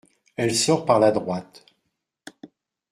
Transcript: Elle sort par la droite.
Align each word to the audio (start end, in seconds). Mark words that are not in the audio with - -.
Elle 0.35 0.55
sort 0.55 0.83
par 0.85 0.99
la 0.99 1.11
droite. 1.11 1.63